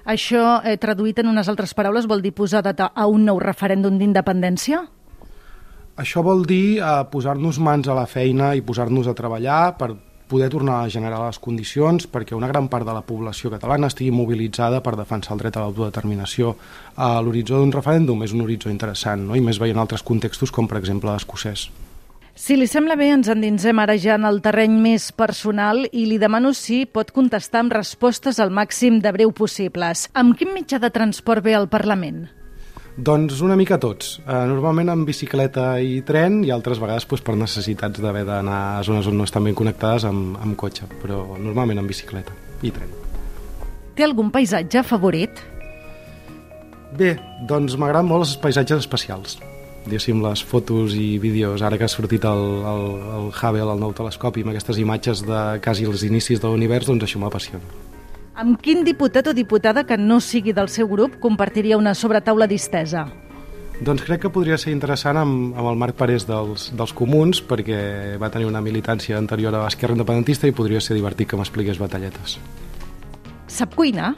Això, 0.07 0.63
eh, 0.63 0.77
traduït 0.79 1.19
en 1.19 1.27
unes 1.27 1.49
altres 1.49 1.75
paraules, 1.75 2.07
vol 2.07 2.23
dir 2.23 2.33
posar 2.33 2.63
data 2.63 2.93
a 2.95 3.09
un 3.11 3.25
nou 3.27 3.41
referèndum 3.43 3.99
d'independència? 3.99 4.87
Això 5.97 6.23
vol 6.23 6.45
dir 6.47 6.79
eh, 6.79 7.05
posar-nos 7.11 7.59
mans 7.59 7.89
a 7.89 7.95
la 7.97 8.07
feina 8.07 8.55
i 8.55 8.63
posar-nos 8.63 9.09
a 9.09 9.15
treballar 9.19 9.77
per 9.77 9.95
poder 10.29 10.51
tornar 10.51 10.83
a 10.83 10.91
generar 10.91 11.23
les 11.25 11.39
condicions 11.39 12.07
perquè 12.11 12.35
una 12.37 12.51
gran 12.51 12.69
part 12.69 12.87
de 12.87 12.95
la 12.95 13.05
població 13.07 13.51
catalana 13.53 13.91
estigui 13.91 14.13
mobilitzada 14.15 14.83
per 14.83 14.97
defensar 14.99 15.35
el 15.37 15.43
dret 15.45 15.57
a 15.57 15.65
l'autodeterminació. 15.65 16.57
A 16.97 17.17
l'horitzó 17.23 17.61
d'un 17.61 17.75
referèndum 17.75 18.23
és 18.27 18.35
un 18.35 18.43
horitzó 18.45 18.71
interessant, 18.71 19.27
no? 19.29 19.37
i 19.37 19.45
més 19.45 19.61
veient 19.63 19.79
altres 19.79 20.03
contextos 20.03 20.53
com 20.53 20.69
per 20.69 20.81
exemple 20.83 21.13
l'escocès. 21.13 21.69
Si 22.37 22.53
li 22.53 22.67
sembla 22.69 22.99
bé, 23.01 23.07
ens 23.15 23.31
endinsem 23.33 23.79
ara 23.81 23.95
ja 23.97 24.19
en 24.21 24.27
el 24.29 24.43
terreny 24.45 24.75
més 24.85 25.09
personal 25.17 25.87
i 25.89 26.05
li 26.05 26.19
demano 26.21 26.53
si 26.53 26.83
pot 26.85 27.15
contestar 27.17 27.63
amb 27.65 27.73
respostes 27.73 28.43
al 28.45 28.53
màxim 28.53 29.01
de 29.01 29.13
breu 29.17 29.33
possibles. 29.33 30.11
Amb 30.13 30.37
quin 30.37 30.53
mitjà 30.53 30.83
de 30.83 30.93
transport 30.93 31.47
ve 31.47 31.57
al 31.57 31.71
Parlament? 31.73 32.27
Doncs 32.97 33.43
una 33.45 33.57
mica 33.61 33.77
tots. 33.77 34.15
Eh, 34.25 34.37
normalment 34.49 34.89
amb 34.89 35.05
bicicleta 35.05 35.75
i 35.85 35.99
tren 36.09 36.39
i 36.47 36.53
altres 36.55 36.79
vegades 36.81 37.05
doncs, 37.05 37.21
per 37.21 37.35
necessitats 37.37 38.01
d'haver 38.01 38.25
d'anar 38.25 38.61
a 38.79 38.85
zones 38.87 39.07
on 39.11 39.19
no 39.21 39.27
estan 39.29 39.45
ben 39.45 39.55
connectades 39.55 40.07
amb, 40.09 40.39
amb 40.41 40.57
cotxe, 40.57 40.89
però 41.03 41.37
normalment 41.37 41.83
amb 41.83 41.93
bicicleta 41.93 42.33
i 42.65 42.73
tren. 42.73 42.89
Té 43.97 44.05
algun 44.05 44.31
paisatge 44.33 44.81
favorit? 44.83 45.43
Bé, 46.97 47.19
doncs 47.45 47.77
m'agraden 47.77 48.09
molt 48.09 48.25
els 48.25 48.37
paisatges 48.41 48.81
especials. 48.87 49.37
Diguéssim, 49.85 50.23
les 50.25 50.41
fotos 50.43 50.97
i 50.97 51.19
vídeos, 51.21 51.61
ara 51.63 51.77
que 51.77 51.85
ha 51.85 51.93
sortit 51.93 52.25
el, 52.25 52.45
el, 52.73 52.87
el 53.19 53.29
Hubble, 53.29 53.69
el 53.75 53.83
nou 53.83 53.93
telescopi, 53.93 54.43
amb 54.43 54.55
aquestes 54.55 54.81
imatges 54.81 55.21
de 55.27 55.43
quasi 55.63 55.85
els 55.85 56.03
inicis 56.09 56.41
de 56.41 56.49
l'univers, 56.49 56.89
doncs 56.89 57.05
això 57.05 57.21
m'apassiona. 57.21 57.96
Amb 58.37 58.59
quin 58.61 58.83
diputat 58.85 59.31
o 59.31 59.33
diputada 59.33 59.87
que 59.89 59.97
no 59.97 60.19
sigui 60.21 60.53
del 60.53 60.69
seu 60.69 60.85
grup 60.91 61.15
compartiria 61.23 61.79
una 61.81 61.95
sobretaula 61.97 62.45
distesa? 62.47 63.07
Doncs 63.81 64.03
crec 64.05 64.27
que 64.27 64.31
podria 64.33 64.59
ser 64.61 64.75
interessant 64.75 65.17
amb, 65.17 65.55
amb 65.57 65.71
el 65.71 65.79
Marc 65.81 65.97
Parés 65.97 66.27
dels, 66.29 66.67
dels 66.77 66.93
Comuns 66.97 67.41
perquè 67.41 67.79
va 68.21 68.29
tenir 68.33 68.45
una 68.49 68.61
militància 68.61 69.17
anterior 69.17 69.57
a 69.57 69.63
l'Esquerra 69.65 69.97
Independentista 69.97 70.49
i 70.49 70.53
podria 70.53 70.83
ser 70.85 70.99
divertit 70.99 71.31
que 71.31 71.39
m'expliqués 71.41 71.81
batalletes. 71.81 72.37
Sap 73.49 73.73
cuinar? 73.77 74.13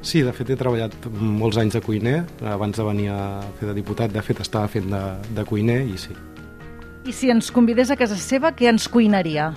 Sí, 0.00 0.22
de 0.24 0.32
fet 0.32 0.48
he 0.48 0.56
treballat 0.56 0.96
molts 1.12 1.60
anys 1.60 1.76
de 1.76 1.82
cuiner, 1.84 2.22
abans 2.54 2.80
de 2.80 2.86
venir 2.88 3.10
a 3.12 3.20
fer 3.60 3.68
de 3.68 3.76
diputat, 3.76 4.14
de 4.16 4.24
fet 4.24 4.40
estava 4.40 4.68
fent 4.72 4.88
de, 4.92 5.02
de 5.28 5.44
cuiner 5.44 5.82
i 5.92 6.00
sí. 6.00 6.16
I 7.04 7.12
si 7.12 7.28
ens 7.28 7.52
convidés 7.52 7.92
a 7.92 7.98
casa 8.00 8.16
seva, 8.16 8.54
què 8.56 8.72
ens 8.72 8.88
cuinaria? 8.88 9.50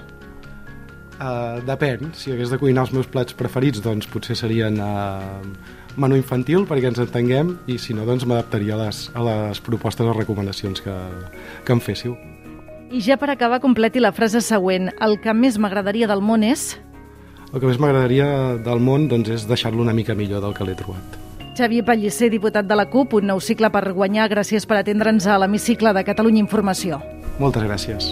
Uh, 1.15 1.62
depèn, 1.63 2.12
si 2.12 2.34
hagués 2.34 2.51
de 2.51 2.60
cuinar 2.60 2.84
els 2.84 2.91
meus 2.91 3.07
plats 3.07 3.36
preferits 3.39 3.79
doncs 3.79 4.07
potser 4.12 4.36
serien 4.36 4.81
uh, 4.84 5.45
menú 5.95 6.17
infantil 6.19 6.65
perquè 6.67 6.89
ens 6.91 7.00
entenguem 7.00 7.53
i 7.72 7.77
si 7.79 7.95
no 7.95 8.03
doncs 8.03 8.25
m'adaptaria 8.27 8.75
a, 8.75 8.81
les, 8.84 9.05
a 9.15 9.24
les 9.24 9.62
propostes 9.63 10.03
o 10.03 10.15
recomanacions 10.15 10.84
que, 10.84 10.95
que 11.63 11.75
em 11.75 11.79
féssiu. 11.79 12.17
I 12.91 13.00
ja 13.01 13.15
per 13.17 13.31
acabar 13.31 13.62
completi 13.63 14.03
la 14.03 14.12
frase 14.12 14.43
següent, 14.43 14.91
el 15.01 15.17
que 15.24 15.34
més 15.34 15.57
m'agradaria 15.57 16.10
del 16.12 16.22
món 16.22 16.43
és... 16.43 16.74
El 17.53 17.62
que 17.62 17.69
més 17.69 17.79
m'agradaria 17.79 18.27
del 18.65 18.81
món 18.84 19.07
doncs, 19.07 19.31
és 19.31 19.48
deixar-lo 19.48 19.79
una 19.86 19.95
mica 19.95 20.15
millor 20.17 20.43
del 20.43 20.55
que 20.57 20.67
l'he 20.67 20.75
trobat. 20.75 21.22
Xavier 21.55 21.86
Pellicer, 21.88 22.27
diputat 22.34 22.67
de 22.67 22.75
la 22.75 22.89
CUP, 22.91 23.15
un 23.22 23.29
nou 23.31 23.39
cicle 23.39 23.72
per 23.72 23.86
guanyar. 23.95 24.27
Gràcies 24.34 24.67
per 24.67 24.81
atendre'ns 24.81 25.29
a 25.31 25.39
l'hemicicle 25.39 25.95
de 25.95 26.03
Catalunya 26.03 26.43
Informació. 26.43 27.00
Moltes 27.39 27.63
gràcies. 27.63 28.12